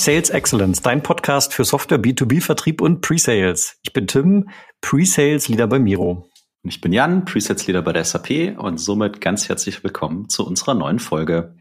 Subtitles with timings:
[0.00, 3.76] Sales Excellence, dein Podcast für Software B2B Vertrieb und Pre-Sales.
[3.82, 4.48] Ich bin Tim,
[4.80, 6.26] Pre-Sales Leader bei Miro.
[6.62, 10.46] Und ich bin Jan, Pre-Sales Leader bei der SAP und somit ganz herzlich willkommen zu
[10.46, 11.54] unserer neuen Folge.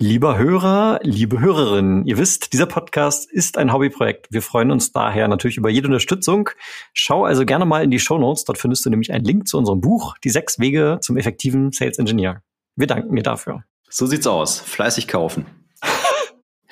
[0.00, 4.26] Lieber Hörer, liebe Hörerinnen, ihr wisst, dieser Podcast ist ein Hobbyprojekt.
[4.32, 6.50] Wir freuen uns daher natürlich über jede Unterstützung.
[6.92, 8.42] Schau also gerne mal in die Show Notes.
[8.42, 12.00] Dort findest du nämlich einen Link zu unserem Buch, Die sechs Wege zum effektiven Sales
[12.00, 12.42] Engineer.
[12.74, 13.62] Wir danken dir dafür.
[13.88, 14.58] So sieht's aus.
[14.58, 15.46] Fleißig kaufen.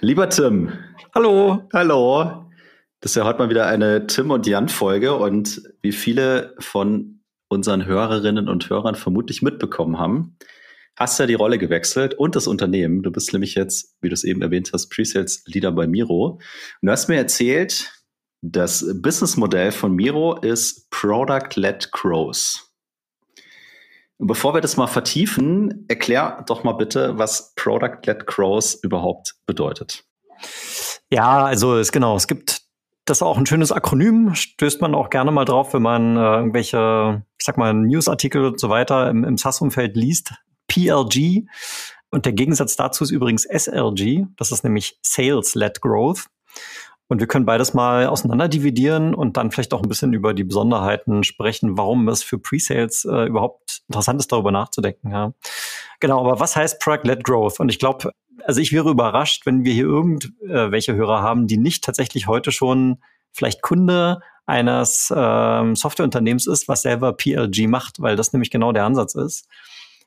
[0.04, 0.72] Lieber Tim.
[1.14, 1.68] Hallo.
[1.72, 2.50] Hallo.
[2.98, 7.20] Das ist ja heute mal wieder eine Tim und Jan Folge und wie viele von
[7.46, 10.36] unseren Hörerinnen und Hörern vermutlich mitbekommen haben,
[10.96, 13.04] hast ja die Rolle gewechselt und das Unternehmen.
[13.04, 16.40] Du bist nämlich jetzt, wie du es eben erwähnt hast, Presales Leader bei Miro.
[16.80, 17.92] Und du hast mir erzählt,
[18.40, 22.71] das Businessmodell von Miro ist Product-led Growth.
[24.22, 30.04] Und bevor wir das mal vertiefen, erklär doch mal bitte, was Product-led Growth überhaupt bedeutet.
[31.10, 32.62] Ja, also es genau, es gibt
[33.04, 37.24] das auch ein schönes Akronym, stößt man auch gerne mal drauf, wenn man äh, irgendwelche,
[37.36, 40.32] ich sag mal, Newsartikel und so weiter im, im SaaS-Umfeld liest.
[40.68, 41.48] PLG.
[42.12, 44.26] Und der Gegensatz dazu ist übrigens SLG.
[44.36, 46.26] Das ist nämlich Sales-led Growth.
[47.12, 50.44] Und wir können beides mal auseinander dividieren und dann vielleicht auch ein bisschen über die
[50.44, 55.10] Besonderheiten sprechen, warum es für Pre-Sales äh, überhaupt interessant ist, darüber nachzudenken.
[55.10, 55.34] Ja.
[56.00, 57.60] Genau, aber was heißt Product-led Growth?
[57.60, 58.12] Und ich glaube,
[58.46, 63.02] also ich wäre überrascht, wenn wir hier irgendwelche Hörer haben, die nicht tatsächlich heute schon
[63.30, 68.86] vielleicht Kunde eines ähm, Softwareunternehmens ist, was selber PLG macht, weil das nämlich genau der
[68.86, 69.48] Ansatz ist,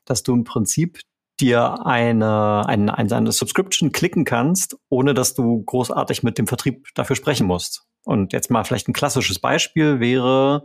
[0.06, 0.98] dass du im Prinzip
[1.40, 7.16] dir eine, eine, eine Subscription klicken kannst, ohne dass du großartig mit dem Vertrieb dafür
[7.16, 7.86] sprechen musst.
[8.04, 10.62] Und jetzt mal vielleicht ein klassisches Beispiel wäre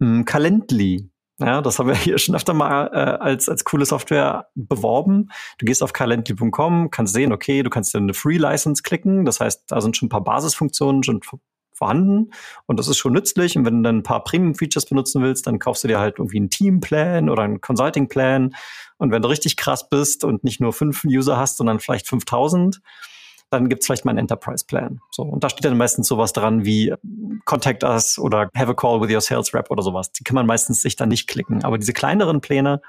[0.00, 1.10] hm, Calendly.
[1.38, 5.28] Ja, das haben wir hier schon öfter mal äh, als, als coole Software beworben.
[5.58, 9.24] Du gehst auf calendly.com, kannst sehen, okay, du kannst dir eine Free License klicken.
[9.24, 11.20] Das heißt, da sind schon ein paar Basisfunktionen schon
[11.76, 12.30] vorhanden
[12.66, 13.56] und das ist schon nützlich.
[13.56, 16.38] Und wenn du dann ein paar Premium-Features benutzen willst, dann kaufst du dir halt irgendwie
[16.38, 18.54] einen Team-Plan oder einen Consulting-Plan.
[18.98, 22.80] Und wenn du richtig krass bist und nicht nur fünf User hast, sondern vielleicht 5000,
[23.50, 25.00] dann gibt's vielleicht mal einen Enterprise-Plan.
[25.10, 26.92] So, und da steht dann meistens sowas dran wie
[27.44, 30.10] Contact Us oder Have a Call with your Sales Rep oder sowas.
[30.12, 31.62] Die kann man meistens sich dann nicht klicken.
[31.62, 32.80] Aber diese kleineren Pläne,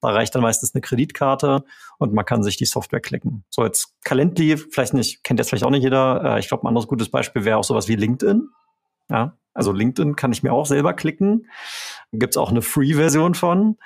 [0.00, 1.64] da reicht dann meistens eine Kreditkarte
[1.98, 3.44] und man kann sich die Software klicken.
[3.50, 6.36] So jetzt Calendly, vielleicht nicht, kennt jetzt vielleicht auch nicht jeder.
[6.36, 8.48] Äh, ich glaube, ein anderes gutes Beispiel wäre auch sowas wie LinkedIn.
[9.10, 11.48] Ja, also LinkedIn kann ich mir auch selber klicken.
[12.12, 13.76] Gibt's auch eine Free-Version von.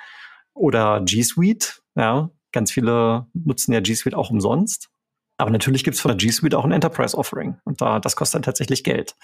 [0.53, 1.81] Oder G Suite.
[1.95, 4.89] Ja, ganz viele nutzen ja G Suite auch umsonst.
[5.37, 8.35] Aber natürlich gibt's von der G Suite auch ein Enterprise Offering und da das kostet
[8.35, 9.15] dann tatsächlich Geld.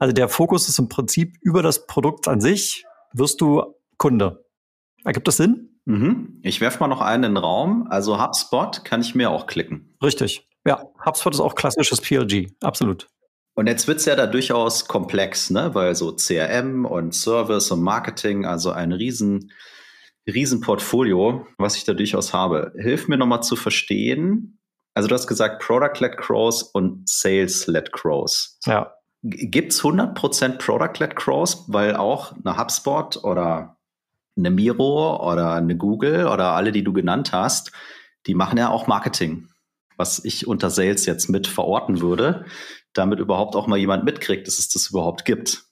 [0.00, 3.62] Also der Fokus ist im Prinzip über das Produkt an sich wirst du
[3.96, 4.44] Kunde.
[5.04, 5.69] Ergibt das Sinn?
[5.90, 6.38] Mhm.
[6.42, 7.88] Ich werfe mal noch einen in den Raum.
[7.90, 9.96] Also HubSpot kann ich mir auch klicken.
[10.02, 10.46] Richtig.
[10.64, 12.52] Ja, HubSpot ist auch klassisches PLG.
[12.62, 13.08] Absolut.
[13.54, 15.74] Und jetzt wird's ja da durchaus komplex, ne?
[15.74, 19.52] weil so CRM und Service und Marketing, also ein riesen,
[20.26, 22.72] riesen Portfolio, was ich da durchaus habe.
[22.78, 24.60] Hilf mir nochmal zu verstehen.
[24.94, 28.50] Also du hast gesagt Product-led Growth und Sales-led Growth.
[28.64, 28.94] Ja.
[29.22, 33.76] Gibt's 100% Product-led Growth, weil auch eine HubSpot oder
[34.36, 37.72] eine Miro oder eine Google oder alle, die du genannt hast,
[38.26, 39.48] die machen ja auch Marketing,
[39.96, 42.44] was ich unter Sales jetzt mit verorten würde,
[42.92, 45.64] damit überhaupt auch mal jemand mitkriegt, dass es das überhaupt gibt.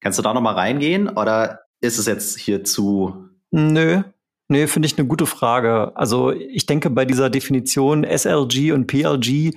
[0.00, 3.28] Kannst du da noch mal reingehen oder ist es jetzt hier zu?
[3.50, 4.02] Nö,
[4.50, 5.92] Nö, finde ich eine gute Frage.
[5.94, 9.54] Also ich denke, bei dieser Definition SLG und PLG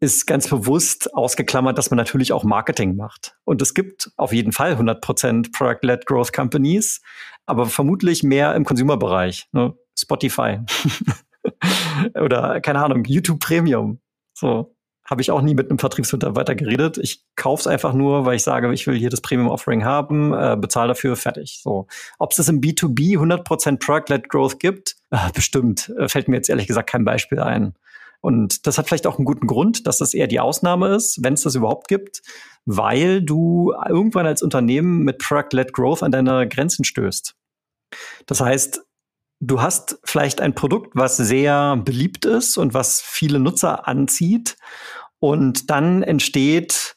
[0.00, 3.36] ist ganz bewusst ausgeklammert, dass man natürlich auch Marketing macht.
[3.44, 7.02] Und es gibt auf jeden Fall 100% Product-led Growth Companies,
[7.44, 9.48] aber vermutlich mehr im Consumer-Bereich.
[9.52, 9.74] Ne?
[9.98, 10.60] Spotify
[12.14, 14.00] oder keine Ahnung, YouTube Premium.
[14.32, 14.74] So
[15.04, 16.96] habe ich auch nie mit einem Vertriebsmitarbeiter geredet.
[16.96, 20.56] Ich kauf's einfach nur, weil ich sage, ich will hier das Premium Offering haben, äh,
[20.58, 21.60] bezahle dafür, fertig.
[21.62, 21.88] So,
[22.18, 25.92] ob es das im B2B 100% Product-led Growth gibt, äh, bestimmt.
[25.98, 27.74] Äh, fällt mir jetzt ehrlich gesagt kein Beispiel ein.
[28.20, 31.34] Und das hat vielleicht auch einen guten Grund, dass das eher die Ausnahme ist, wenn
[31.34, 32.22] es das überhaupt gibt,
[32.66, 37.34] weil du irgendwann als Unternehmen mit Product-led Growth an deine Grenzen stößt.
[38.26, 38.82] Das heißt,
[39.40, 44.56] du hast vielleicht ein Produkt, was sehr beliebt ist und was viele Nutzer anzieht.
[45.18, 46.96] Und dann entsteht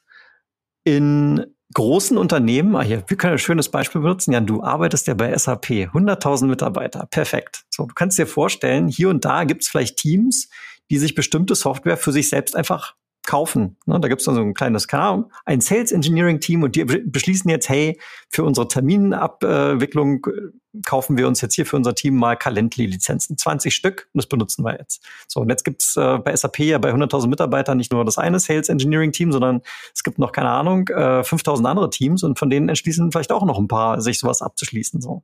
[0.83, 5.13] in großen Unternehmen, ah hier, wir können ein schönes Beispiel benutzen, Jan, du arbeitest ja
[5.13, 7.63] bei SAP, 100.000 Mitarbeiter, perfekt.
[7.69, 10.49] So, du kannst dir vorstellen, hier und da gibt es vielleicht Teams,
[10.91, 13.77] die sich bestimmte Software für sich selbst einfach kaufen.
[13.85, 13.99] Ne?
[13.99, 16.83] Da gibt es dann so ein kleines, keine Ahnung, ein Sales Engineering Team und die
[16.83, 17.99] beschließen jetzt, hey,
[18.29, 23.37] für unsere Terminabwicklung äh, kaufen wir uns jetzt hier für unser Team mal Calendly-Lizenzen.
[23.37, 25.05] 20 Stück und das benutzen wir jetzt.
[25.27, 28.39] So, und jetzt gibt's äh, bei SAP ja bei 100.000 Mitarbeitern nicht nur das eine
[28.39, 29.61] Sales Engineering Team, sondern
[29.93, 33.45] es gibt noch, keine Ahnung, äh, 5.000 andere Teams und von denen entschließen vielleicht auch
[33.45, 35.01] noch ein paar, sich sowas abzuschließen.
[35.01, 35.23] So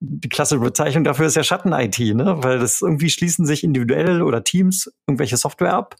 [0.00, 2.36] die klassische Bezeichnung dafür ist ja Schatten-IT, ne?
[2.38, 5.96] weil das irgendwie schließen sich individuell oder Teams irgendwelche Software ab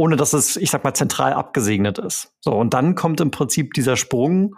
[0.00, 2.32] ohne dass es, ich sag mal, zentral abgesegnet ist.
[2.40, 4.56] So, und dann kommt im Prinzip dieser Sprung,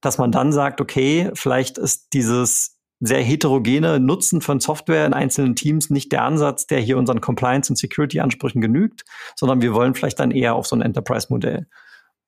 [0.00, 5.54] dass man dann sagt, okay, vielleicht ist dieses sehr heterogene Nutzen von Software in einzelnen
[5.54, 9.04] Teams nicht der Ansatz, der hier unseren Compliance- und Security-Ansprüchen genügt,
[9.36, 11.66] sondern wir wollen vielleicht dann eher auf so ein Enterprise-Modell.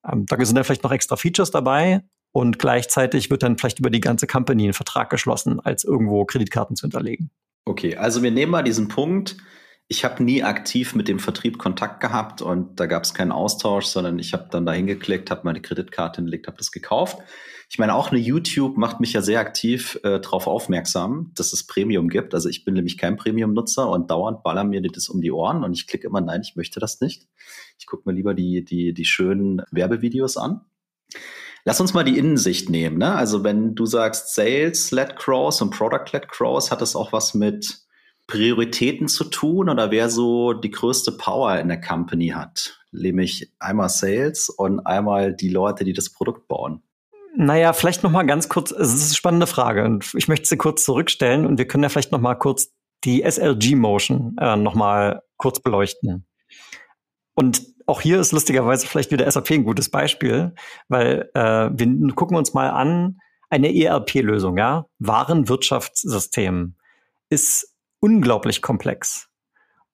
[0.07, 2.03] Ähm, da sind dann vielleicht noch extra Features dabei
[2.33, 6.77] und gleichzeitig wird dann vielleicht über die ganze Company ein Vertrag geschlossen, als irgendwo Kreditkarten
[6.77, 7.31] zu hinterlegen.
[7.65, 9.39] Okay, also wir nehmen mal diesen Punkt,
[9.89, 13.87] ich habe nie aktiv mit dem Vertrieb Kontakt gehabt und da gab es keinen Austausch,
[13.87, 17.19] sondern ich habe dann da hingeklickt, habe meine Kreditkarte hingelegt, habe das gekauft.
[17.69, 21.67] Ich meine, auch eine YouTube macht mich ja sehr aktiv äh, darauf aufmerksam, dass es
[21.67, 22.35] Premium gibt.
[22.35, 25.73] Also ich bin nämlich kein Premium-Nutzer und dauernd ballern mir das um die Ohren und
[25.73, 27.27] ich klicke immer, nein, ich möchte das nicht.
[27.79, 30.61] Ich gucke mir lieber die, die, die schönen Werbevideos an.
[31.65, 32.99] Lass uns mal die Innensicht nehmen.
[32.99, 33.15] Ne?
[33.15, 37.82] Also wenn du sagst Sales-led Cross und Product-led Cross, hat das auch was mit
[38.33, 42.81] Prioritäten zu tun oder wer so die größte Power in der Company hat?
[42.91, 46.83] Nämlich einmal Sales und einmal die Leute, die das Produkt bauen.
[47.37, 50.57] Naja, vielleicht noch mal ganz kurz, es ist eine spannende Frage und ich möchte sie
[50.57, 52.73] kurz zurückstellen und wir können ja vielleicht noch mal kurz
[53.05, 54.77] die SLG-Motion äh, noch
[55.37, 56.27] kurz beleuchten.
[57.35, 60.55] Und auch hier ist lustigerweise vielleicht wieder SAP ein gutes Beispiel,
[60.89, 63.19] weil äh, wir gucken uns mal an,
[63.51, 66.77] eine ERP-Lösung, ja, Warenwirtschaftssystem
[67.29, 67.72] ist
[68.03, 69.29] unglaublich komplex.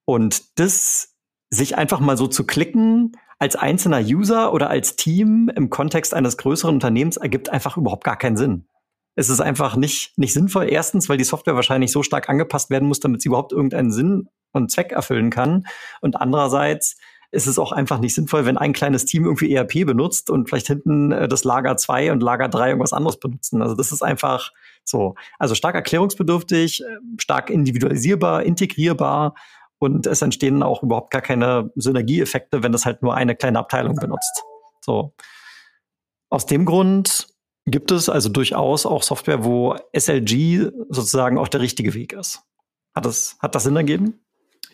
[0.05, 1.15] Und das
[1.51, 6.37] sich einfach mal so zu klicken als einzelner User oder als Team im Kontext eines
[6.37, 8.67] größeren Unternehmens ergibt einfach überhaupt gar keinen Sinn.
[9.15, 10.69] Es ist einfach nicht, nicht sinnvoll.
[10.69, 14.29] Erstens, weil die Software wahrscheinlich so stark angepasst werden muss, damit sie überhaupt irgendeinen Sinn
[14.51, 15.65] und Zweck erfüllen kann.
[16.01, 16.97] Und andererseits
[17.31, 20.67] ist es auch einfach nicht sinnvoll, wenn ein kleines Team irgendwie ERP benutzt und vielleicht
[20.67, 23.61] hinten äh, das Lager 2 und Lager 3 irgendwas anderes benutzen.
[23.61, 24.51] Also das ist einfach
[24.89, 25.15] so.
[25.37, 26.85] Also stark erklärungsbedürftig, äh,
[27.17, 29.35] stark individualisierbar, integrierbar
[29.79, 33.95] und es entstehen auch überhaupt gar keine Synergieeffekte, wenn das halt nur eine kleine Abteilung
[33.95, 34.43] benutzt.
[34.81, 35.13] So.
[36.29, 37.27] Aus dem Grund
[37.65, 42.41] gibt es also durchaus auch Software, wo SLG sozusagen auch der richtige Weg ist.
[42.95, 44.19] Hat das, hat das Sinn ergeben?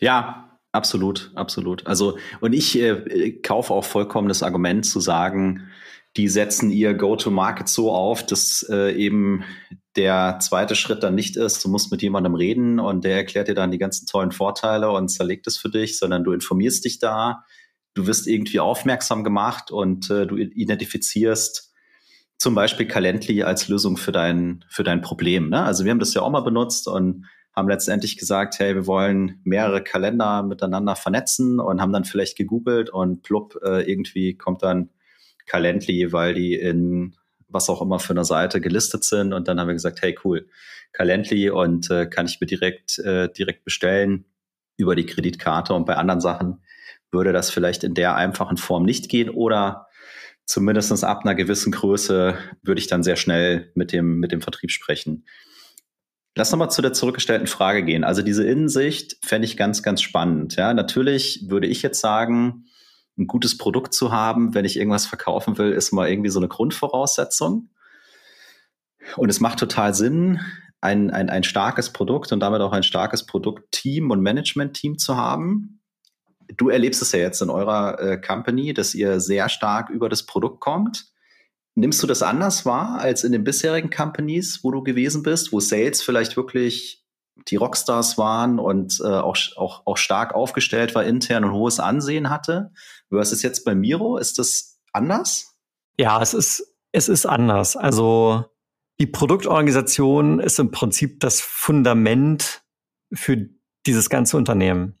[0.00, 0.46] Ja,
[0.76, 1.86] Absolut, absolut.
[1.86, 5.70] Also, und ich äh, kaufe auch vollkommen das Argument zu sagen,
[6.18, 9.42] die setzen ihr Go-to-Market so auf, dass äh, eben
[9.96, 13.54] der zweite Schritt dann nicht ist, du musst mit jemandem reden und der erklärt dir
[13.54, 17.44] dann die ganzen tollen Vorteile und zerlegt es für dich, sondern du informierst dich da,
[17.94, 21.72] du wirst irgendwie aufmerksam gemacht und äh, du identifizierst
[22.38, 25.48] zum Beispiel Calendly als Lösung für dein, für dein Problem.
[25.48, 25.62] Ne?
[25.62, 29.40] Also wir haben das ja auch mal benutzt und haben letztendlich gesagt, hey, wir wollen
[29.44, 34.90] mehrere Kalender miteinander vernetzen und haben dann vielleicht gegoogelt und plupp, äh, irgendwie kommt dann
[35.46, 37.16] Calendly, weil die in
[37.48, 39.32] was auch immer für eine Seite gelistet sind.
[39.32, 40.48] Und dann haben wir gesagt, hey, cool,
[40.92, 44.24] Calendly und äh, kann ich mir direkt, äh, direkt bestellen
[44.76, 45.74] über die Kreditkarte.
[45.74, 46.62] Und bei anderen Sachen
[47.10, 49.86] würde das vielleicht in der einfachen Form nicht gehen oder
[50.44, 54.70] zumindest ab einer gewissen Größe würde ich dann sehr schnell mit dem, mit dem Vertrieb
[54.70, 55.24] sprechen.
[56.36, 58.04] Lass nochmal zu der zurückgestellten Frage gehen.
[58.04, 60.56] Also diese Innensicht fände ich ganz, ganz spannend.
[60.56, 62.66] Ja, natürlich würde ich jetzt sagen,
[63.18, 66.48] ein gutes Produkt zu haben, wenn ich irgendwas verkaufen will, ist mal irgendwie so eine
[66.48, 67.70] Grundvoraussetzung.
[69.16, 70.40] Und es macht total Sinn,
[70.80, 75.80] ein, ein, ein starkes Produkt und damit auch ein starkes Produktteam und Management-Team zu haben.
[76.56, 80.24] Du erlebst es ja jetzt in eurer äh, Company, dass ihr sehr stark über das
[80.26, 81.06] Produkt kommt.
[81.74, 85.60] Nimmst du das anders wahr als in den bisherigen Companies, wo du gewesen bist, wo
[85.60, 87.04] Sales vielleicht wirklich
[87.48, 92.30] die Rockstars waren und äh, auch, auch, auch stark aufgestellt war intern und hohes Ansehen
[92.30, 92.72] hatte?
[93.10, 95.56] Versus jetzt bei Miro, ist das anders?
[95.98, 97.76] Ja, es ist, es ist anders.
[97.76, 98.44] Also
[98.98, 102.62] die Produktorganisation ist im Prinzip das Fundament
[103.12, 103.48] für
[103.86, 104.98] dieses ganze Unternehmen.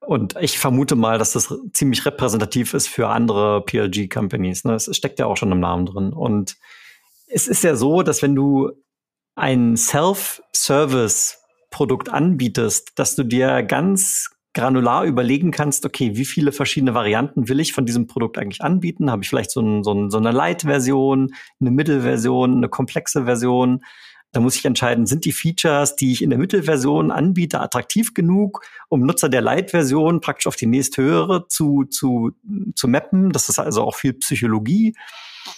[0.00, 4.64] Und ich vermute mal, dass das ziemlich repräsentativ ist für andere PLG-Companies.
[4.64, 4.74] Ne?
[4.74, 6.14] Es steckt ja auch schon im Namen drin.
[6.14, 6.56] Und
[7.26, 8.72] es ist ja so, dass wenn du
[9.34, 17.48] ein Self-Service-Produkt anbietest, dass du dir ganz granular überlegen kannst, okay, wie viele verschiedene Varianten
[17.48, 19.10] will ich von diesem Produkt eigentlich anbieten?
[19.10, 23.84] Habe ich vielleicht so, ein, so, ein, so eine Light-Version, eine Mittelversion, eine komplexe Version?
[24.32, 28.62] Da muss ich entscheiden, sind die Features, die ich in der Mittelversion anbiete, attraktiv genug,
[28.88, 32.32] um Nutzer der Light-Version praktisch auf die nächsthöhere zu, zu,
[32.74, 33.30] zu mappen.
[33.30, 34.94] Das ist also auch viel Psychologie.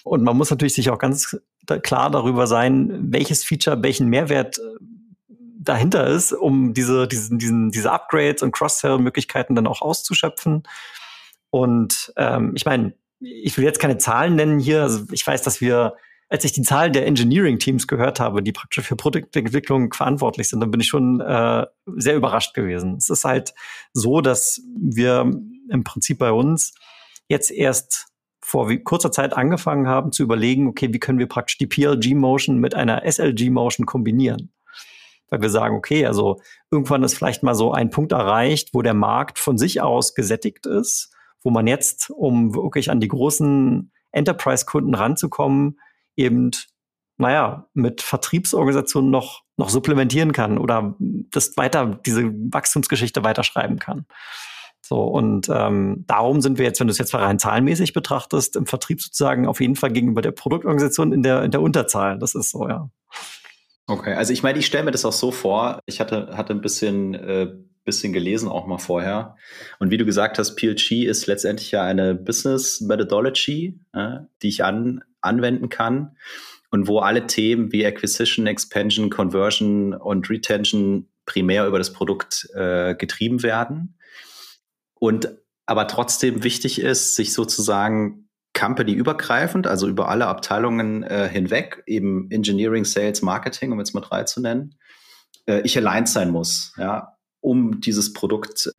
[0.05, 1.37] Und man muss natürlich sich auch ganz
[1.83, 4.63] klar darüber sein, welches Feature welchen Mehrwert äh,
[5.63, 10.63] dahinter ist, um diese, diesen, diesen, diese Upgrades und Cross-Sell-Möglichkeiten dann auch auszuschöpfen.
[11.51, 14.83] Und ähm, ich meine, ich will jetzt keine Zahlen nennen hier.
[14.83, 15.95] Also ich weiß, dass wir
[16.31, 20.71] als ich die Zahl der Engineering-Teams gehört habe, die praktisch für Produktentwicklung verantwortlich sind, dann
[20.71, 22.95] bin ich schon äh, sehr überrascht gewesen.
[22.99, 23.53] Es ist halt
[23.93, 25.29] so, dass wir
[25.69, 26.73] im Prinzip bei uns
[27.29, 28.07] jetzt erst
[28.41, 32.75] vor kurzer Zeit angefangen haben zu überlegen, okay, wie können wir praktisch die PLG-Motion mit
[32.75, 34.53] einer SLG-Motion kombinieren?
[35.31, 38.95] Weil wir sagen, okay, also irgendwann ist vielleicht mal so ein Punkt erreicht, wo der
[38.95, 44.95] Markt von sich aus gesättigt ist, wo man jetzt, um wirklich an die großen Enterprise-Kunden
[44.95, 45.79] ranzukommen,
[46.17, 46.51] eben,
[47.17, 54.07] naja, mit Vertriebsorganisationen noch, noch supplementieren kann oder das weiter, diese Wachstumsgeschichte weiterschreiben kann.
[54.83, 58.67] So, und ähm, darum sind wir jetzt, wenn du es jetzt rein zahlenmäßig betrachtest, im
[58.67, 62.19] Vertrieb sozusagen auf jeden Fall gegenüber der Produktorganisation in der, in der Unterzahl.
[62.19, 62.91] Das ist so, ja.
[63.87, 65.81] Okay, also ich meine, ich stelle mir das auch so vor.
[65.87, 67.53] Ich hatte, hatte ein bisschen, äh,
[67.85, 69.37] bisschen gelesen auch mal vorher.
[69.79, 74.65] Und wie du gesagt hast, PLG ist letztendlich ja eine Business Methodology, äh, die ich
[74.65, 76.17] an, anwenden kann
[76.71, 82.95] und wo alle Themen wie Acquisition, Expansion, Conversion und Retention primär über das Produkt äh,
[82.95, 83.97] getrieben werden.
[84.95, 88.29] Und aber trotzdem wichtig ist, sich sozusagen
[88.61, 94.25] company-übergreifend, also über alle Abteilungen äh, hinweg, eben Engineering, Sales, Marketing, um jetzt mal drei
[94.25, 94.75] zu nennen,
[95.47, 98.71] äh, ich allein sein muss, ja, um dieses Produkt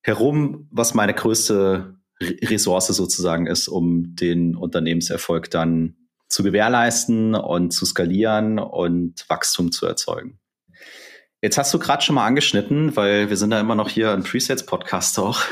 [0.00, 5.96] herum, was meine größte Ressource sozusagen ist, um den Unternehmenserfolg dann
[6.28, 10.40] zu gewährleisten und zu skalieren und Wachstum zu erzeugen.
[11.42, 14.22] Jetzt hast du gerade schon mal angeschnitten, weil wir sind da immer noch hier ein
[14.22, 15.42] Presets-Podcast auch.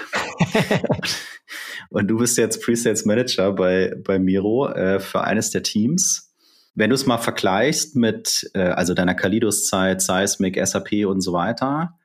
[1.92, 6.34] und du bist jetzt Presets Manager bei, bei Miro äh, für eines der Teams.
[6.74, 11.98] Wenn du es mal vergleichst mit äh, also deiner Kalidos-Zeit, Seismic, SAP und so weiter,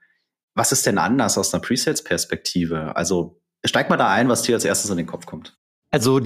[0.54, 2.96] was ist denn anders aus einer Presets-Perspektive?
[2.96, 5.58] Also Steig mal da ein, was dir als erstes in den Kopf kommt.
[5.90, 6.22] Also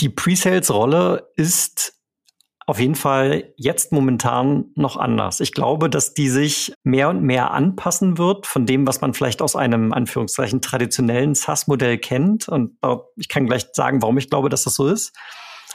[0.00, 1.94] die Pre-Sales-Rolle ist
[2.72, 5.40] auf jeden Fall jetzt momentan noch anders.
[5.40, 9.42] Ich glaube, dass die sich mehr und mehr anpassen wird von dem, was man vielleicht
[9.42, 12.48] aus einem Anführungszeichen traditionellen SaaS-Modell kennt.
[12.48, 12.78] Und
[13.16, 15.12] ich kann gleich sagen, warum ich glaube, dass das so ist.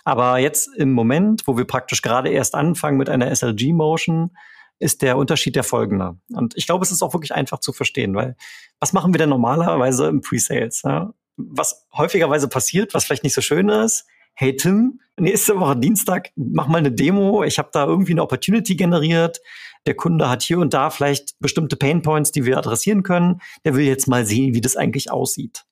[0.06, 4.36] Aber jetzt im Moment, wo wir praktisch gerade erst anfangen mit einer SLG-Motion,
[4.80, 6.18] ist der Unterschied der folgende.
[6.34, 8.36] Und ich glaube, es ist auch wirklich einfach zu verstehen, weil
[8.80, 10.82] was machen wir denn normalerweise im Pre-Sales?
[10.84, 11.14] Ja?
[11.36, 14.08] Was häufigerweise passiert, was vielleicht nicht so schön ist,
[14.40, 18.76] hey Tim, nächste Woche Dienstag, mach mal eine Demo, ich habe da irgendwie eine Opportunity
[18.76, 19.42] generiert,
[19.88, 23.86] der Kunde hat hier und da vielleicht bestimmte Painpoints, die wir adressieren können, der will
[23.86, 25.66] jetzt mal sehen, wie das eigentlich aussieht.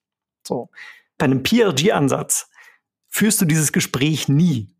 [0.44, 0.70] So.
[1.16, 2.50] Bei einem PLG-Ansatz
[3.08, 4.74] führst du dieses Gespräch nie,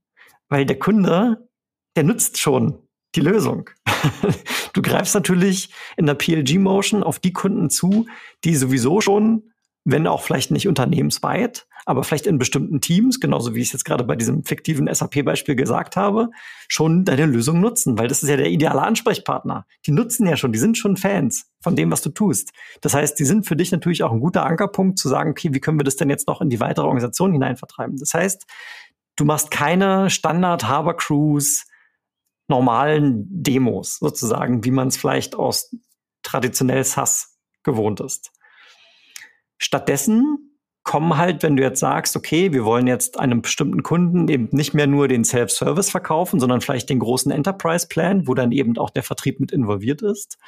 [0.49, 1.49] weil der Kunde,
[1.95, 3.71] der nutzt schon die Lösung.
[4.73, 8.07] du greifst natürlich in der PLG-Motion auf die Kunden zu,
[8.43, 9.53] die sowieso schon,
[9.89, 13.85] wenn auch vielleicht nicht unternehmensweit, aber vielleicht in bestimmten Teams, genauso wie ich es jetzt
[13.85, 16.31] gerade bei diesem fiktiven SAP-Beispiel gesagt habe,
[16.67, 19.65] schon deine Lösung nutzen, weil das ist ja der ideale Ansprechpartner.
[19.87, 22.51] Die nutzen ja schon, die sind schon Fans von dem, was du tust.
[22.81, 25.61] Das heißt, die sind für dich natürlich auch ein guter Ankerpunkt zu sagen, okay, wie
[25.61, 27.97] können wir das denn jetzt noch in die weitere Organisation hinein vertreiben?
[27.97, 28.45] Das heißt,
[29.15, 31.63] du machst keine Standard-Harbor-Cruise,
[32.49, 35.73] normalen Demos sozusagen, wie man es vielleicht aus
[36.25, 38.33] traditionell SaaS gewohnt ist.
[39.59, 40.47] Stattdessen
[40.87, 44.73] kommen halt, wenn du jetzt sagst, okay, wir wollen jetzt einem bestimmten Kunden eben nicht
[44.73, 49.03] mehr nur den Self-Service verkaufen, sondern vielleicht den großen Enterprise-Plan, wo dann eben auch der
[49.03, 50.39] Vertrieb mit involviert ist,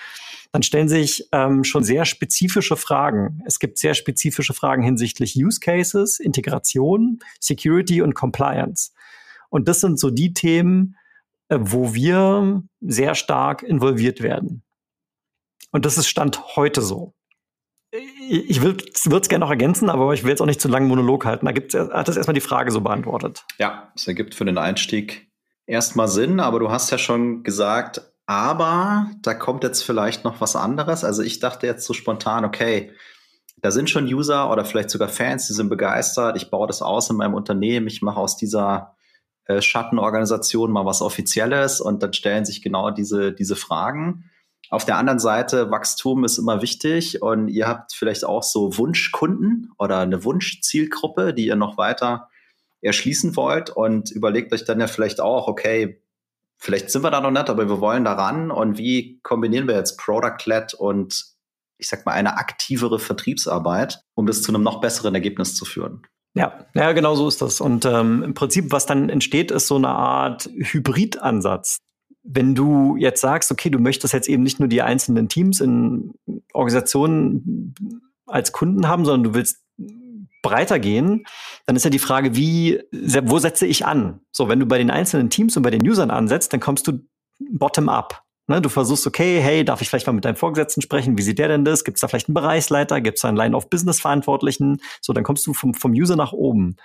[0.53, 3.43] dann stellen sich ähm, schon sehr spezifische Fragen.
[3.47, 8.93] Es gibt sehr spezifische Fragen hinsichtlich Use Cases, Integration, Security und Compliance.
[9.51, 10.97] Und das sind so die Themen,
[11.49, 14.63] äh, wo wir sehr stark involviert werden.
[15.73, 17.13] Und das ist Stand heute so.
[17.91, 21.25] Ich würde es gerne noch ergänzen, aber ich will jetzt auch nicht zu lange Monolog
[21.25, 21.47] halten.
[21.47, 23.45] Da gibt's, hat das erstmal die Frage so beantwortet.
[23.59, 25.29] Ja, es ergibt für den Einstieg
[25.67, 30.55] erstmal Sinn, aber du hast ja schon gesagt, aber da kommt jetzt vielleicht noch was
[30.55, 31.03] anderes.
[31.03, 32.93] Also ich dachte jetzt so spontan, okay,
[33.57, 36.37] da sind schon User oder vielleicht sogar Fans, die sind begeistert.
[36.37, 37.87] Ich baue das aus in meinem Unternehmen.
[37.87, 38.97] Ich mache aus dieser
[39.47, 44.31] äh, Schattenorganisation mal was Offizielles und dann stellen sich genau diese, diese Fragen.
[44.71, 49.73] Auf der anderen Seite, Wachstum ist immer wichtig und ihr habt vielleicht auch so Wunschkunden
[49.79, 52.29] oder eine Wunschzielgruppe, die ihr noch weiter
[52.83, 56.03] erschließen wollt und überlegt euch dann ja vielleicht auch, okay,
[56.59, 58.51] vielleicht sind wir da noch nicht, aber wir wollen daran.
[58.51, 61.25] Und wie kombinieren wir jetzt Product-led und
[61.79, 66.03] ich sag mal eine aktivere Vertriebsarbeit, um das zu einem noch besseren Ergebnis zu führen?
[66.35, 67.61] Ja, ja, genau so ist das.
[67.61, 71.79] Und ähm, im Prinzip, was dann entsteht, ist so eine Art Hybridansatz.
[72.31, 76.13] Wenn du jetzt sagst, okay, du möchtest jetzt eben nicht nur die einzelnen Teams in
[76.53, 77.75] Organisationen
[78.27, 79.63] als Kunden haben, sondern du willst
[80.43, 81.25] breiter gehen,
[81.67, 84.21] dann ist ja die Frage, wie, wo setze ich an?
[84.31, 87.01] So, wenn du bei den einzelnen Teams und bei den Usern ansetzt, dann kommst du
[87.51, 88.23] bottom up.
[88.47, 91.19] Ne, du versuchst, okay, hey, darf ich vielleicht mal mit deinem Vorgesetzten sprechen?
[91.19, 91.85] Wie sieht der denn das?
[91.85, 93.03] Gibt es da vielleicht einen Bereichsleiter?
[93.03, 94.81] Gibt es da einen Line-of-Business-Verantwortlichen?
[95.03, 96.77] So, dann kommst du vom, vom User nach oben.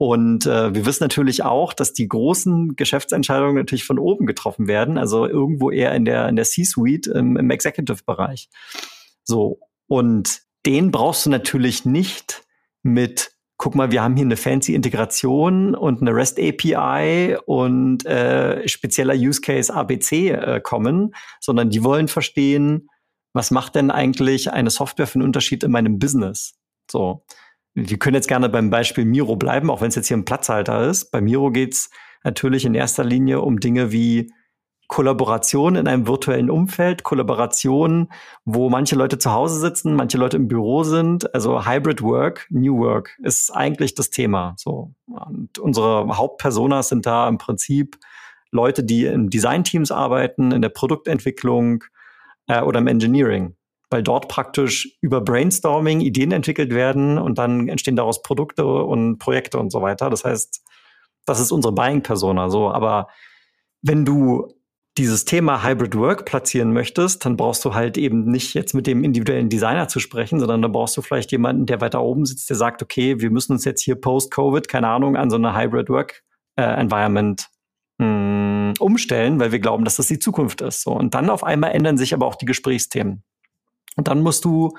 [0.00, 4.96] Und äh, wir wissen natürlich auch, dass die großen Geschäftsentscheidungen natürlich von oben getroffen werden,
[4.96, 8.48] also irgendwo eher in der, in der C-Suite im, im Executive-Bereich.
[9.24, 12.46] So, und den brauchst du natürlich nicht
[12.82, 18.66] mit guck mal, wir haben hier eine fancy Integration und eine REST API und äh,
[18.66, 22.88] spezieller Use Case ABC äh, kommen, sondern die wollen verstehen,
[23.34, 26.54] was macht denn eigentlich eine Software für einen Unterschied in meinem Business?
[26.90, 27.22] So.
[27.88, 30.86] Wir können jetzt gerne beim Beispiel Miro bleiben, auch wenn es jetzt hier ein Platzhalter
[30.86, 31.10] ist.
[31.10, 31.90] Bei Miro geht's
[32.24, 34.30] natürlich in erster Linie um Dinge wie
[34.88, 38.08] Kollaboration in einem virtuellen Umfeld, Kollaboration,
[38.44, 41.32] wo manche Leute zu Hause sitzen, manche Leute im Büro sind.
[41.32, 44.54] Also Hybrid Work, New Work ist eigentlich das Thema.
[44.58, 44.92] So.
[45.06, 47.98] Und unsere Hauptpersonas sind da im Prinzip
[48.50, 51.84] Leute, die in Designteams arbeiten, in der Produktentwicklung
[52.48, 53.54] äh, oder im Engineering.
[53.90, 59.58] Weil dort praktisch über Brainstorming Ideen entwickelt werden und dann entstehen daraus Produkte und Projekte
[59.58, 60.10] und so weiter.
[60.10, 60.62] Das heißt,
[61.26, 62.48] das ist unsere Buying-Persona.
[62.50, 63.08] So, aber
[63.82, 64.54] wenn du
[64.98, 69.04] dieses Thema Hybrid Work platzieren möchtest, dann brauchst du halt eben nicht jetzt mit dem
[69.04, 72.56] individuellen Designer zu sprechen, sondern da brauchst du vielleicht jemanden, der weiter oben sitzt, der
[72.56, 76.22] sagt, okay, wir müssen uns jetzt hier post-Covid, keine Ahnung, an so eine Hybrid Work
[76.56, 77.48] äh, Environment
[77.98, 80.82] mh, hm, umstellen, weil wir glauben, dass das die Zukunft ist.
[80.82, 80.92] So.
[80.92, 83.22] Und dann auf einmal ändern sich aber auch die Gesprächsthemen.
[83.96, 84.76] Und dann musst du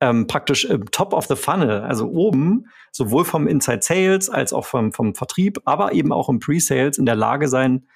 [0.00, 4.66] ähm, praktisch im Top of the Funnel, also oben, sowohl vom Inside Sales als auch
[4.66, 7.86] vom, vom Vertrieb, aber eben auch im Pre-Sales in der Lage sein,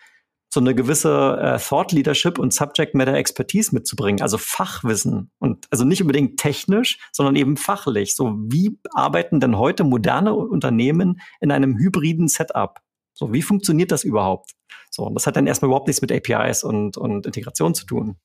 [0.51, 5.85] so eine gewisse äh, Thought Leadership und Subject Matter Expertise mitzubringen, also Fachwissen und also
[5.85, 8.17] nicht unbedingt technisch, sondern eben fachlich.
[8.17, 12.81] So wie arbeiten denn heute moderne Unternehmen in einem hybriden Setup?
[13.13, 14.53] So wie funktioniert das überhaupt?
[14.91, 18.17] So und das hat dann erstmal überhaupt nichts mit APIs und und Integration zu tun.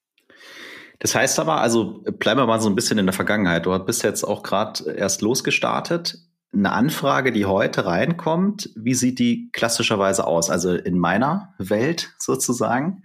[1.03, 3.67] Das heißt aber, also bleiben wir mal so ein bisschen in der Vergangenheit.
[3.67, 6.17] Du bist jetzt auch gerade erst losgestartet
[6.53, 10.49] eine Anfrage, die heute reinkommt, wie sieht die klassischerweise aus?
[10.49, 13.03] Also in meiner Welt sozusagen,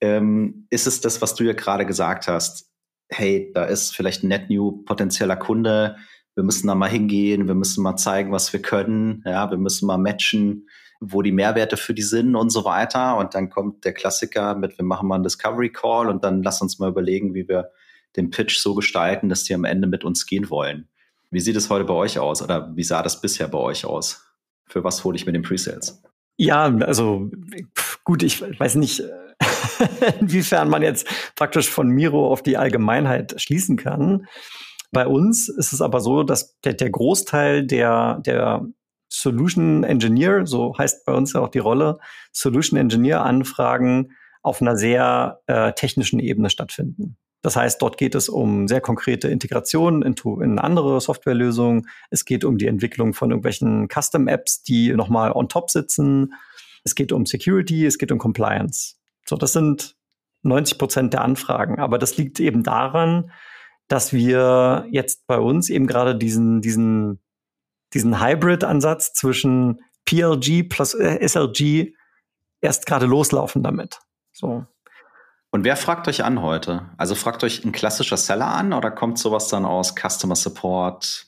[0.00, 2.70] ähm, ist es das, was du ja gerade gesagt hast?
[3.10, 5.96] Hey, da ist vielleicht ein net new potenzieller Kunde.
[6.40, 7.48] Wir müssen da mal hingehen.
[7.48, 9.22] Wir müssen mal zeigen, was wir können.
[9.26, 13.18] Ja, wir müssen mal matchen, wo die Mehrwerte für die sind und so weiter.
[13.18, 16.62] Und dann kommt der Klassiker mit, wir machen mal einen Discovery Call und dann lass
[16.62, 17.72] uns mal überlegen, wie wir
[18.16, 20.88] den Pitch so gestalten, dass die am Ende mit uns gehen wollen.
[21.30, 24.24] Wie sieht es heute bei euch aus oder wie sah das bisher bei euch aus?
[24.64, 26.02] Für was hole ich mit den Presales?
[26.38, 27.30] Ja, also
[28.02, 29.02] gut, ich weiß nicht,
[30.20, 34.26] inwiefern man jetzt praktisch von Miro auf die Allgemeinheit schließen kann.
[34.92, 38.66] Bei uns ist es aber so, dass der, der Großteil der, der
[39.08, 41.98] Solution Engineer, so heißt bei uns ja auch die Rolle,
[42.32, 47.16] Solution Engineer Anfragen auf einer sehr äh, technischen Ebene stattfinden.
[47.42, 51.88] Das heißt, dort geht es um sehr konkrete Integrationen in, in andere Softwarelösungen.
[52.10, 56.34] Es geht um die Entwicklung von irgendwelchen Custom-Apps, die nochmal on top sitzen.
[56.84, 58.96] Es geht um Security, es geht um Compliance.
[59.26, 59.96] So, das sind
[60.42, 61.78] 90 Prozent der Anfragen.
[61.78, 63.30] Aber das liegt eben daran,
[63.90, 67.18] dass wir jetzt bei uns eben gerade diesen, diesen,
[67.92, 71.92] diesen Hybrid-Ansatz zwischen PLG plus äh, SLG
[72.60, 73.98] erst gerade loslaufen damit.
[74.32, 74.64] So.
[75.50, 76.88] Und wer fragt euch an heute?
[76.98, 81.26] Also fragt euch ein klassischer Seller an oder kommt sowas dann aus Customer Support?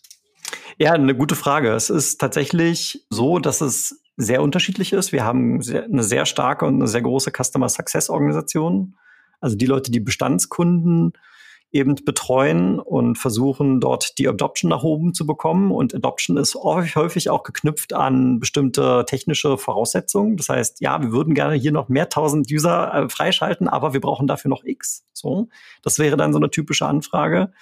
[0.79, 1.73] Ja, eine gute Frage.
[1.73, 5.11] Es ist tatsächlich so, dass es sehr unterschiedlich ist.
[5.11, 8.95] Wir haben eine sehr starke und eine sehr große Customer Success Organisation.
[9.41, 11.15] Also die Leute, die Bestandskunden
[11.73, 15.73] eben betreuen und versuchen dort die Adoption nach oben zu bekommen.
[15.73, 20.37] Und Adoption ist häufig auch geknüpft an bestimmte technische Voraussetzungen.
[20.37, 24.01] Das heißt, ja, wir würden gerne hier noch mehr tausend User äh, freischalten, aber wir
[24.01, 25.07] brauchen dafür noch X.
[25.15, 25.49] So,
[25.83, 27.53] das wäre dann so eine typische Anfrage.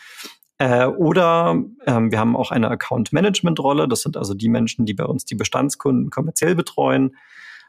[0.59, 3.87] Äh, oder ähm, wir haben auch eine Account Management Rolle.
[3.87, 7.14] Das sind also die Menschen, die bei uns die Bestandskunden kommerziell betreuen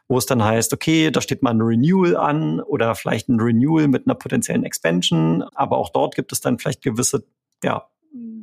[0.08, 3.88] wo es dann heißt, okay, da steht mal ein Renewal an oder vielleicht ein Renewal
[3.88, 7.24] mit einer potenziellen Expansion, aber auch dort gibt es dann vielleicht gewisse
[7.64, 7.86] ja,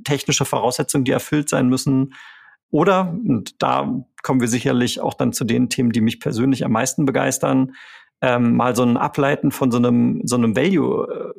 [0.03, 2.13] technische Voraussetzungen, die erfüllt sein müssen.
[2.71, 6.71] Oder, und da kommen wir sicherlich auch dann zu den Themen, die mich persönlich am
[6.71, 7.73] meisten begeistern,
[8.21, 11.33] ähm, mal so ein Ableiten von so einem, so einem Value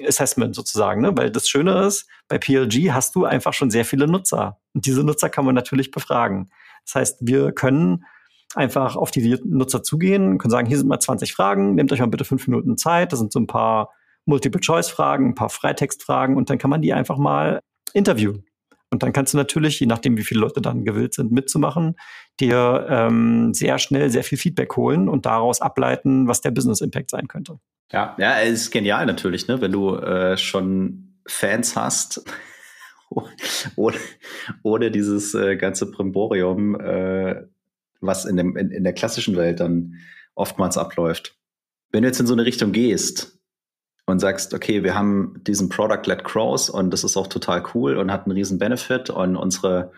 [0.00, 1.16] äh, Assessment sozusagen, ne?
[1.16, 4.58] Weil das Schöne ist, bei PLG hast du einfach schon sehr viele Nutzer.
[4.74, 6.50] Und diese Nutzer kann man natürlich befragen.
[6.84, 8.04] Das heißt, wir können
[8.54, 12.06] einfach auf die Nutzer zugehen, können sagen, hier sind mal 20 Fragen, nehmt euch mal
[12.06, 13.12] bitte fünf Minuten Zeit.
[13.12, 13.90] Das sind so ein paar
[14.26, 17.60] Multiple-Choice-Fragen, ein paar Freitextfragen und dann kann man die einfach mal
[17.92, 18.44] interviewen.
[18.90, 21.96] Und dann kannst du natürlich, je nachdem, wie viele Leute dann gewillt sind, mitzumachen,
[22.40, 27.08] dir ähm, sehr schnell sehr viel Feedback holen und daraus ableiten, was der Business Impact
[27.08, 27.58] sein könnte.
[27.90, 29.62] Ja, ja, es ist genial natürlich, ne?
[29.62, 32.22] wenn du äh, schon Fans hast,
[33.76, 33.96] ohne,
[34.62, 37.44] ohne dieses äh, ganze Primborium, äh,
[38.02, 39.94] was in, dem, in, in der klassischen Welt dann
[40.34, 41.36] oftmals abläuft.
[41.90, 43.38] Wenn du jetzt in so eine Richtung gehst,
[44.06, 48.10] und sagst, okay, wir haben diesen Product-led Growth und das ist auch total cool und
[48.10, 49.92] hat einen riesen Benefit und unsere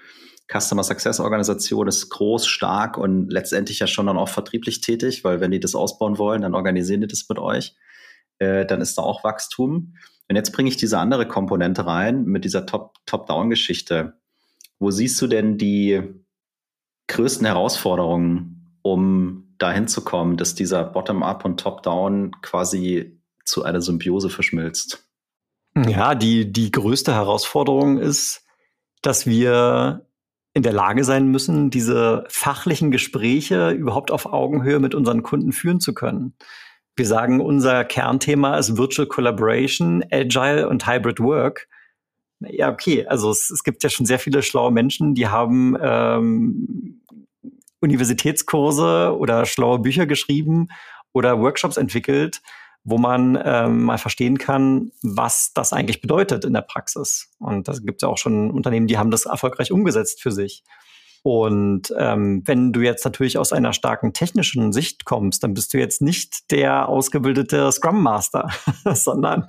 [0.53, 5.41] Customer Success Organisation ist groß, stark und letztendlich ja schon dann auch vertrieblich tätig, weil
[5.41, 7.75] wenn die das ausbauen wollen, dann organisieren die das mit euch.
[8.39, 9.95] Äh, dann ist da auch Wachstum.
[10.29, 14.15] Und jetzt bringe ich diese andere Komponente rein mit dieser Top-Down-Geschichte.
[14.79, 16.03] Wo siehst du denn die
[17.09, 24.31] größten Herausforderungen, um dahin zu kommen, dass dieser Bottom-up und Top-Down quasi zu einer Symbiose
[24.31, 25.09] verschmilzt.
[25.77, 28.45] Ja, die, die größte Herausforderung ist,
[29.03, 30.07] dass wir
[30.55, 35.81] in der Lage sein müssen, diese fachlichen Gespräche überhaupt auf Augenhöhe mit unseren Kunden führen
[35.81, 36.37] zu können.
[36.97, 41.69] Wir sagen, unser Kernthema ist Virtual Collaboration, Agile und Hybrid Work.
[42.51, 47.03] Ja, okay, also es, es gibt ja schon sehr viele schlaue Menschen, die haben ähm,
[47.81, 50.69] Universitätskurse oder schlaue Bücher geschrieben
[51.13, 52.41] oder Workshops entwickelt
[52.85, 57.31] wo man ähm, mal verstehen kann, was das eigentlich bedeutet in der Praxis.
[57.39, 60.65] Und das gibt ja auch schon Unternehmen, die haben das erfolgreich umgesetzt für sich.
[61.27, 65.79] Und ähm, wenn du jetzt natürlich aus einer starken technischen Sicht kommst, dann bist du
[65.79, 68.51] jetzt nicht der ausgebildete Scrum Master,
[68.93, 69.49] sondern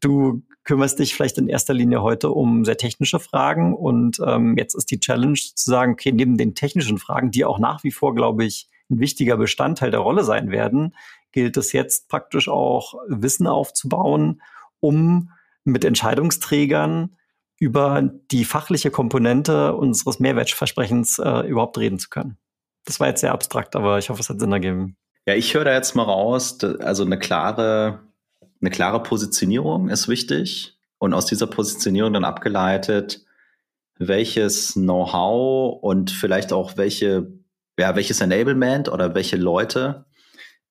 [0.00, 3.74] du kümmerst dich vielleicht in erster Linie heute um sehr technische Fragen.
[3.74, 7.58] Und ähm, jetzt ist die Challenge zu sagen, okay, neben den technischen Fragen, die auch
[7.58, 10.94] nach wie vor, glaube ich, ein wichtiger Bestandteil der Rolle sein werden,
[11.32, 14.42] gilt es jetzt praktisch auch Wissen aufzubauen,
[14.78, 15.30] um
[15.64, 17.16] mit Entscheidungsträgern
[17.60, 22.38] über die fachliche Komponente unseres Mehrwertversprechens äh, überhaupt reden zu können.
[22.86, 24.96] Das war jetzt sehr abstrakt, aber ich hoffe, es hat Sinn ergeben.
[25.26, 28.00] Ja, ich höre da jetzt mal raus, also eine klare,
[28.62, 33.26] eine klare Positionierung ist wichtig und aus dieser Positionierung dann abgeleitet,
[33.98, 37.30] welches Know-how und vielleicht auch welche,
[37.78, 40.06] ja, welches Enablement oder welche Leute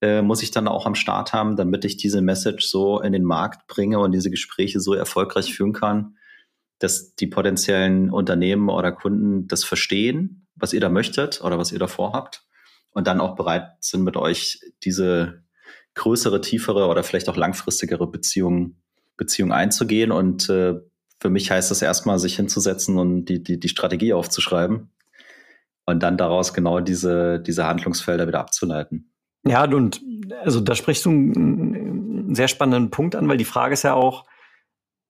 [0.02, 3.24] äh, muss ich dann auch am Start haben, damit ich diese Message so in den
[3.24, 6.16] Markt bringe und diese Gespräche so erfolgreich führen kann,
[6.80, 11.80] dass die potenziellen Unternehmen oder Kunden das verstehen, was ihr da möchtet oder was ihr
[11.80, 12.46] da vorhabt
[12.92, 15.44] und dann auch bereit sind, mit euch diese
[15.96, 18.78] größere, tiefere oder vielleicht auch langfristigere Beziehung,
[19.18, 20.12] Beziehung einzugehen.
[20.12, 20.76] Und äh,
[21.20, 24.90] für mich heißt es erstmal, sich hinzusetzen und die, die, die Strategie aufzuschreiben
[25.86, 29.12] und dann daraus genau diese, diese Handlungsfelder wieder abzuleiten.
[29.46, 30.02] Ja, und
[30.44, 34.26] also da sprichst du einen sehr spannenden Punkt an, weil die Frage ist ja auch,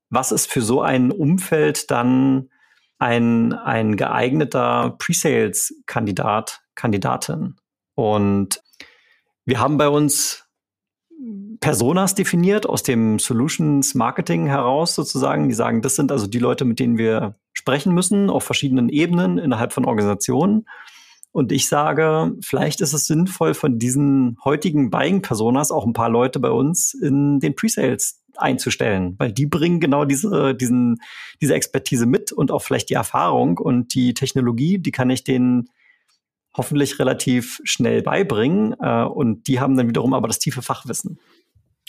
[0.10, 2.50] was ist für so ein Umfeld dann
[2.98, 7.56] ein, ein geeigneter Pre-Sales-Kandidat, Kandidatin?
[7.96, 8.62] Und
[9.46, 10.46] wir haben bei uns
[11.60, 15.50] Personas definiert aus dem Solutions Marketing heraus sozusagen.
[15.50, 19.38] Die sagen, das sind also die Leute, mit denen wir sprechen müssen auf verschiedenen Ebenen
[19.38, 20.66] innerhalb von Organisationen.
[21.32, 26.40] Und ich sage, vielleicht ist es sinnvoll, von diesen heutigen Buying-Personas auch ein paar Leute
[26.40, 30.98] bei uns in den Pre-Sales einzustellen, weil die bringen genau diese, diesen,
[31.42, 35.70] diese Expertise mit und auch vielleicht die Erfahrung und die Technologie, die kann ich denen
[36.56, 41.20] hoffentlich relativ schnell beibringen äh, und die haben dann wiederum aber das tiefe Fachwissen.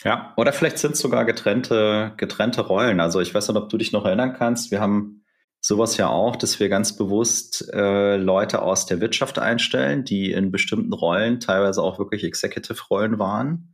[0.03, 2.99] Ja, oder vielleicht sind es sogar getrennte, getrennte Rollen.
[2.99, 4.71] Also ich weiß nicht, ob du dich noch erinnern kannst.
[4.71, 5.23] Wir haben
[5.59, 10.51] sowas ja auch, dass wir ganz bewusst äh, Leute aus der Wirtschaft einstellen, die in
[10.51, 13.70] bestimmten Rollen, teilweise auch wirklich Executive-Rollen waren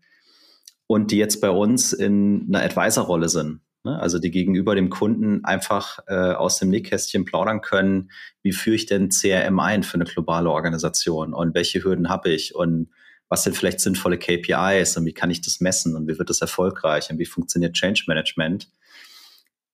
[0.88, 3.62] und die jetzt bei uns in einer Advisor-Rolle sind.
[3.84, 4.00] Ne?
[4.00, 8.86] Also die gegenüber dem Kunden einfach äh, aus dem Nähkästchen plaudern können, wie führe ich
[8.86, 12.89] denn CRM ein für eine globale Organisation und welche Hürden habe ich und
[13.30, 16.41] was sind vielleicht sinnvolle KPIs und wie kann ich das messen und wie wird das
[16.41, 18.69] erfolgreich und wie funktioniert Change Management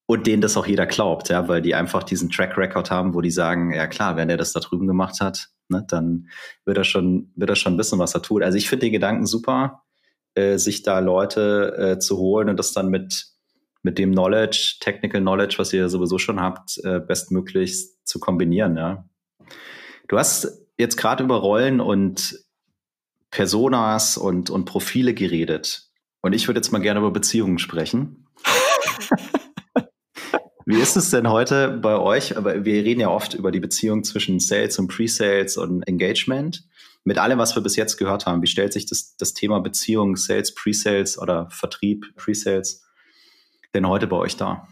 [0.06, 3.20] und denen das auch jeder glaubt, ja, weil die einfach diesen Track Record haben, wo
[3.20, 6.28] die sagen, ja klar, wenn er das da drüben gemacht hat, ne, dann
[6.64, 8.42] wird er schon, wird er schon wissen, was er tut.
[8.42, 9.83] Also ich finde den Gedanken super,
[10.34, 13.34] äh, sich da Leute äh, zu holen und das dann mit
[13.84, 18.76] mit dem Knowledge, Technical Knowledge, was ihr sowieso schon habt, äh, bestmöglich zu kombinieren.
[18.76, 19.04] Ja.
[20.08, 22.40] Du hast jetzt gerade über Rollen und
[23.30, 25.90] Personas und, und Profile geredet.
[26.22, 28.26] Und ich würde jetzt mal gerne über Beziehungen sprechen.
[30.66, 32.38] Wie ist es denn heute bei euch?
[32.38, 36.64] Aber wir reden ja oft über die Beziehung zwischen Sales und Pre-Sales und Engagement.
[37.04, 40.16] Mit allem, was wir bis jetzt gehört haben, wie stellt sich das, das Thema Beziehung,
[40.16, 42.82] Sales, Pre-Sales oder Vertrieb, Pre-Sales
[43.74, 44.68] denn heute bei euch dar?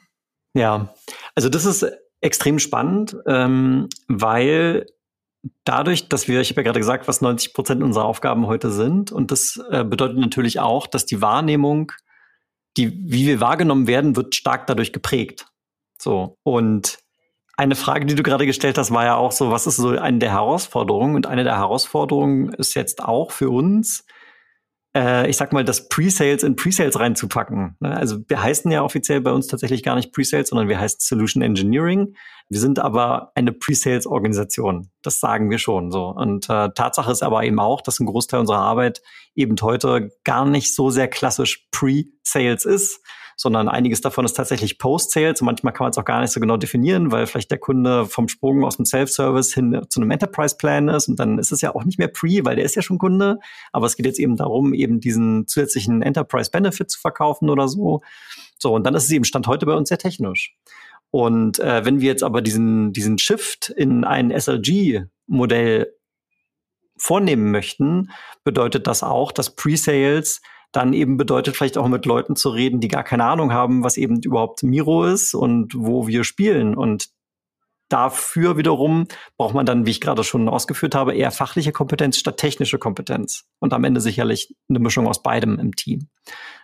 [0.54, 0.94] Ja,
[1.34, 1.86] also das ist
[2.20, 4.86] extrem spannend, ähm, weil
[5.64, 9.12] dadurch, dass wir, ich habe ja gerade gesagt, was 90 Prozent unserer Aufgaben heute sind,
[9.12, 11.92] und das äh, bedeutet natürlich auch, dass die Wahrnehmung,
[12.76, 15.46] die, wie wir wahrgenommen werden, wird stark dadurch geprägt.
[15.98, 16.38] So.
[16.42, 16.98] Und
[17.56, 20.18] eine Frage, die du gerade gestellt hast, war ja auch so, was ist so eine
[20.18, 21.14] der Herausforderungen?
[21.14, 24.06] Und eine der Herausforderungen ist jetzt auch für uns,
[24.96, 27.76] äh, ich sag mal, das Pre-Sales in Pre-Sales reinzupacken.
[27.80, 27.94] Ne?
[27.94, 31.42] Also wir heißen ja offiziell bei uns tatsächlich gar nicht Pre-Sales, sondern wir heißen Solution
[31.42, 32.14] Engineering.
[32.48, 34.90] Wir sind aber eine Pre-Sales-Organisation.
[35.02, 36.06] Das sagen wir schon so.
[36.08, 39.02] Und äh, Tatsache ist aber eben auch, dass ein Großteil unserer Arbeit
[39.34, 43.00] eben heute gar nicht so sehr klassisch Pre-Sales ist,
[43.36, 45.40] sondern einiges davon ist tatsächlich Post-Sales.
[45.42, 48.28] Manchmal kann man es auch gar nicht so genau definieren, weil vielleicht der Kunde vom
[48.28, 51.84] Sprung aus dem Self-Service hin zu einem Enterprise-Plan ist und dann ist es ja auch
[51.84, 53.38] nicht mehr Pre, weil der ist ja schon Kunde.
[53.72, 58.00] Aber es geht jetzt eben darum, eben diesen zusätzlichen Enterprise-Benefit zu verkaufen oder so.
[58.58, 60.54] So, und dann ist es eben Stand heute bei uns sehr technisch.
[61.10, 65.92] Und äh, wenn wir jetzt aber diesen, diesen Shift in ein SLG-Modell
[66.96, 68.10] vornehmen möchten,
[68.44, 70.40] bedeutet das auch, dass Pre-Sales
[70.72, 73.98] dann eben bedeutet vielleicht auch mit Leuten zu reden, die gar keine Ahnung haben, was
[73.98, 76.74] eben überhaupt Miro ist und wo wir spielen.
[76.74, 77.10] Und
[77.90, 79.06] dafür wiederum
[79.36, 83.44] braucht man dann, wie ich gerade schon ausgeführt habe, eher fachliche Kompetenz statt technische Kompetenz.
[83.60, 86.08] Und am Ende sicherlich eine Mischung aus beidem im Team.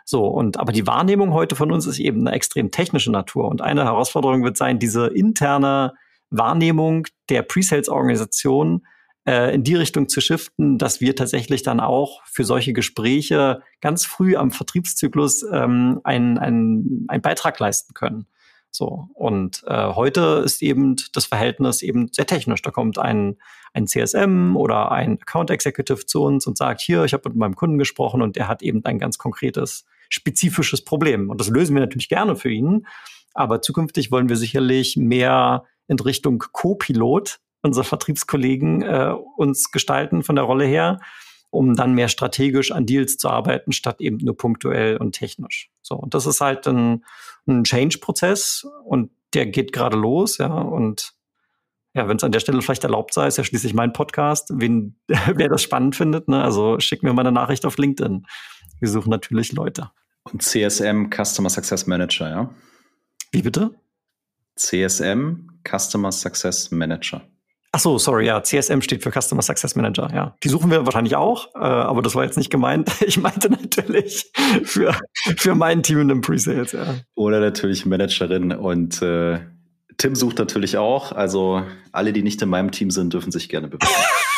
[0.06, 3.48] So, und aber die Wahrnehmung heute von uns ist eben eine extrem technische Natur.
[3.48, 5.92] Und eine Herausforderung wird sein, diese interne
[6.30, 8.86] Wahrnehmung der Pre-Sales-Organisation
[9.28, 14.06] äh, in die Richtung zu shiften, dass wir tatsächlich dann auch für solche Gespräche ganz
[14.06, 18.26] früh am Vertriebszyklus ähm, einen, einen, einen Beitrag leisten können.
[18.70, 22.62] So und äh, heute ist eben das Verhältnis eben sehr technisch.
[22.62, 23.36] Da kommt ein,
[23.74, 27.54] ein CSM oder ein Account Executive zu uns und sagt, hier, ich habe mit meinem
[27.54, 31.28] Kunden gesprochen und der hat eben ein ganz konkretes, spezifisches Problem.
[31.28, 32.86] Und das lösen wir natürlich gerne für ihn.
[33.34, 40.36] Aber zukünftig wollen wir sicherlich mehr in Richtung Co-Pilot unsere Vertriebskollegen äh, uns gestalten von
[40.36, 41.00] der Rolle her,
[41.50, 45.70] um dann mehr strategisch an Deals zu arbeiten, statt eben nur punktuell und technisch.
[45.82, 47.04] So, und das ist halt ein,
[47.46, 51.14] ein Change-Prozess und der geht gerade los, ja, und
[51.94, 54.96] ja, wenn es an der Stelle vielleicht erlaubt sei, ist ja schließlich mein Podcast, wen,
[55.08, 56.42] wer das spannend findet, ne?
[56.42, 58.26] also schick mir mal eine Nachricht auf LinkedIn.
[58.78, 59.90] Wir suchen natürlich Leute.
[60.22, 62.54] Und CSM, Customer Success Manager, ja?
[63.32, 63.74] Wie bitte?
[64.56, 67.22] CSM, Customer Success Manager.
[67.70, 70.34] Ach so, sorry, ja, CSM steht für Customer Success Manager, ja.
[70.42, 72.90] Die suchen wir wahrscheinlich auch, äh, aber das war jetzt nicht gemeint.
[73.06, 74.30] Ich meinte natürlich
[74.64, 74.94] für,
[75.36, 76.94] für mein Team in dem Pre-Sales, ja.
[77.14, 79.40] Oder natürlich Managerin und äh,
[79.98, 81.12] Tim sucht natürlich auch.
[81.12, 83.94] Also alle, die nicht in meinem Team sind, dürfen sich gerne bewerben.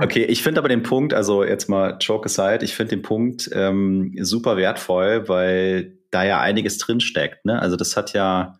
[0.00, 3.50] Okay, ich finde aber den Punkt, also jetzt mal Joke aside, ich finde den Punkt
[3.52, 7.44] ähm, super wertvoll, weil da ja einiges drinsteckt.
[7.44, 7.60] Ne?
[7.60, 8.58] Also das hat ja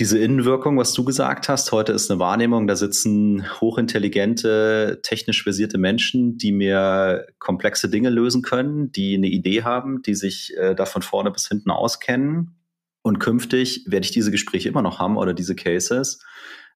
[0.00, 5.76] diese Innenwirkung, was du gesagt hast, heute ist eine Wahrnehmung, da sitzen hochintelligente, technisch versierte
[5.76, 10.86] Menschen, die mir komplexe Dinge lösen können, die eine Idee haben, die sich äh, da
[10.86, 12.56] von vorne bis hinten auskennen.
[13.02, 16.24] Und künftig werde ich diese Gespräche immer noch haben oder diese Cases.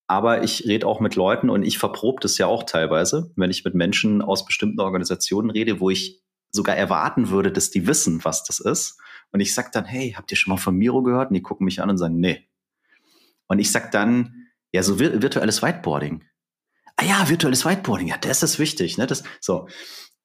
[0.07, 3.65] Aber ich rede auch mit Leuten und ich verprobe das ja auch teilweise, wenn ich
[3.65, 8.45] mit Menschen aus bestimmten Organisationen rede, wo ich sogar erwarten würde, dass die wissen, was
[8.45, 9.01] das ist.
[9.33, 11.31] Und ich sage dann, hey, habt ihr schon mal von Miro gehört?
[11.31, 12.47] Und die gucken mich an und sagen, nee,
[13.49, 16.25] und ich sag dann, ja, so virtuelles Whiteboarding.
[16.97, 19.07] Ah ja, virtuelles Whiteboarding, ja, das ist wichtig, ne?
[19.07, 19.69] Das, so.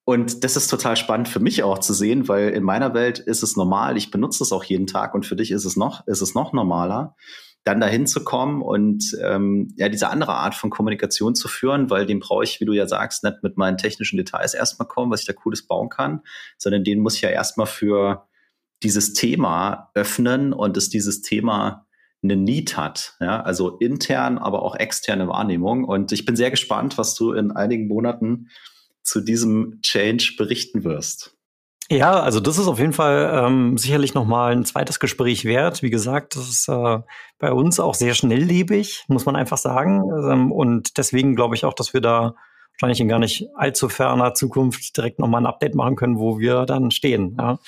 [0.04, 3.42] Und das ist total spannend für mich auch zu sehen, weil in meiner Welt ist
[3.42, 6.20] es normal, ich benutze es auch jeden Tag und für dich ist es noch, ist
[6.20, 7.14] es noch normaler,
[7.64, 12.06] dann dahin zu kommen und ähm, ja, diese andere Art von Kommunikation zu führen, weil
[12.06, 15.20] den brauche ich, wie du ja sagst, nicht mit meinen technischen Details erstmal kommen, was
[15.20, 16.22] ich da Cooles bauen kann,
[16.56, 18.26] sondern den muss ich ja erstmal für
[18.82, 21.86] dieses Thema öffnen und es dieses Thema
[22.22, 25.84] eine Need hat, ja, also intern, aber auch externe Wahrnehmung.
[25.84, 28.48] Und ich bin sehr gespannt, was du in einigen Monaten
[29.02, 31.36] zu diesem Change berichten wirst.
[31.92, 35.82] Ja, also das ist auf jeden Fall ähm, sicherlich nochmal ein zweites Gespräch wert.
[35.82, 36.98] Wie gesagt, das ist äh,
[37.40, 40.04] bei uns auch sehr schnelllebig, muss man einfach sagen.
[40.30, 42.36] Ähm, und deswegen glaube ich auch, dass wir da
[42.74, 46.64] wahrscheinlich in gar nicht allzu ferner Zukunft direkt nochmal ein Update machen können, wo wir
[46.64, 47.36] dann stehen.
[47.36, 47.58] Ja.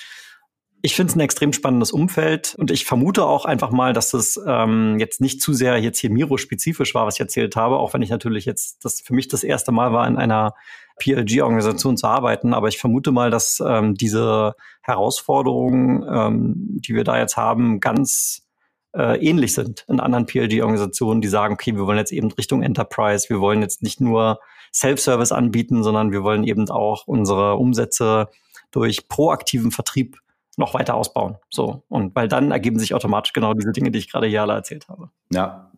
[0.85, 4.37] Ich finde es ein extrem spannendes Umfeld und ich vermute auch einfach mal, dass es
[4.45, 8.01] ähm, jetzt nicht zu sehr jetzt hier Miro-spezifisch war, was ich erzählt habe, auch wenn
[8.01, 10.55] ich natürlich jetzt das für mich das erste Mal war, in einer
[10.99, 12.53] PLG-Organisation zu arbeiten.
[12.53, 18.45] Aber ich vermute mal, dass ähm, diese Herausforderungen, ähm, die wir da jetzt haben, ganz
[18.93, 23.29] äh, ähnlich sind in anderen PLG-Organisationen, die sagen, okay, wir wollen jetzt eben Richtung Enterprise,
[23.29, 24.41] wir wollen jetzt nicht nur
[24.73, 28.27] Self-Service anbieten, sondern wir wollen eben auch unsere Umsätze
[28.71, 30.17] durch proaktiven Vertrieb
[30.57, 31.37] noch weiter ausbauen.
[31.49, 31.83] So.
[31.87, 34.87] Und weil dann ergeben sich automatisch genau diese Dinge, die ich gerade hier alle erzählt
[34.87, 35.09] habe.
[35.31, 35.71] Ja.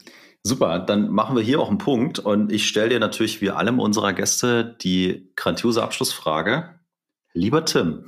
[0.47, 3.79] Super, dann machen wir hier auch einen Punkt und ich stelle dir natürlich wie allem
[3.79, 6.79] unserer Gäste die grandiose Abschlussfrage.
[7.33, 8.07] Lieber Tim,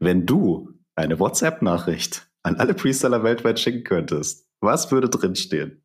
[0.00, 5.84] wenn du eine WhatsApp-Nachricht an alle Preseller weltweit schicken könntest, was würde drinstehen?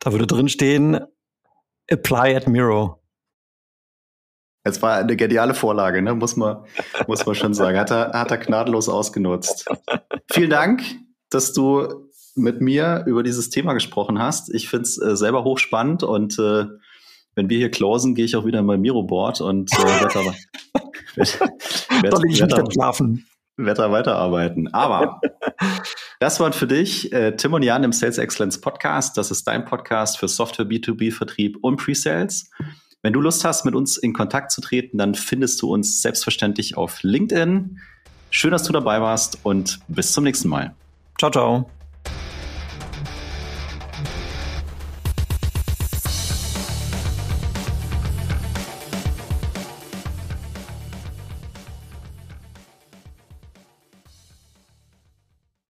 [0.00, 0.98] Da würde drinstehen,
[1.88, 2.97] apply at Miro.
[4.64, 6.14] Es war eine geniale Vorlage, ne?
[6.14, 6.64] muss, man,
[7.06, 7.78] muss man schon sagen.
[7.78, 9.66] Hat er, hat er gnadenlos ausgenutzt.
[10.30, 10.82] Vielen Dank,
[11.30, 14.52] dass du mit mir über dieses Thema gesprochen hast.
[14.54, 16.66] Ich finde es äh, selber hochspannend und äh,
[17.34, 20.34] wenn wir hier closen, gehe ich auch wieder in mein Miro-Board und äh, werde aber
[21.14, 23.26] werd, ich werd, schlafen.
[23.56, 24.72] Wetter weiterarbeiten.
[24.72, 25.20] Aber
[26.20, 29.16] das waren für dich äh, Tim und Jan im Sales Excellence Podcast.
[29.16, 32.50] Das ist dein Podcast für Software B2B Vertrieb und Pre-Sales.
[33.02, 36.76] Wenn du Lust hast, mit uns in Kontakt zu treten, dann findest du uns selbstverständlich
[36.76, 37.78] auf LinkedIn.
[38.30, 40.74] Schön, dass du dabei warst und bis zum nächsten Mal.
[41.18, 41.70] Ciao, ciao.